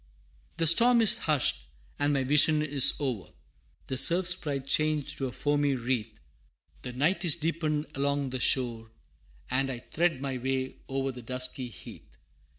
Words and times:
VI. 0.01 0.53
The 0.57 0.65
storm 0.65 1.01
is 1.03 1.17
hushed, 1.29 1.67
and 1.99 2.11
my 2.11 2.23
vision 2.23 2.63
is 2.63 2.95
o'er, 2.99 3.29
The 3.85 3.97
Surf 3.97 4.27
Sprite 4.27 4.65
changed 4.65 5.19
to 5.19 5.27
a 5.27 5.31
foamy 5.31 5.75
wreath, 5.75 6.19
The 6.81 6.91
night 6.91 7.23
is 7.23 7.35
deepened 7.35 7.85
along 7.93 8.31
the 8.31 8.39
shore, 8.39 8.89
And 9.51 9.69
I 9.71 9.77
thread 9.77 10.19
my 10.19 10.39
way 10.39 10.77
o'er 10.89 11.11
the 11.11 11.21
dusky 11.21 11.67
heath. 11.67 12.17